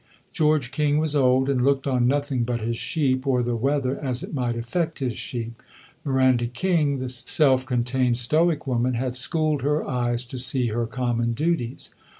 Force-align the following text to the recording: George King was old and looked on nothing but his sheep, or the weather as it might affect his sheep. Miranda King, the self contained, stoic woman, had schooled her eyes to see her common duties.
George 0.33 0.71
King 0.71 0.97
was 0.97 1.15
old 1.15 1.47
and 1.47 1.63
looked 1.63 1.85
on 1.85 2.07
nothing 2.07 2.43
but 2.43 2.59
his 2.59 2.75
sheep, 2.75 3.27
or 3.27 3.43
the 3.43 3.55
weather 3.55 3.99
as 3.99 4.23
it 4.23 4.33
might 4.33 4.55
affect 4.55 4.97
his 4.97 5.15
sheep. 5.15 5.61
Miranda 6.03 6.47
King, 6.47 6.97
the 6.97 7.07
self 7.07 7.67
contained, 7.67 8.17
stoic 8.17 8.65
woman, 8.65 8.95
had 8.95 9.13
schooled 9.13 9.61
her 9.61 9.87
eyes 9.87 10.25
to 10.25 10.39
see 10.39 10.69
her 10.69 10.87
common 10.87 11.33
duties. 11.33 11.93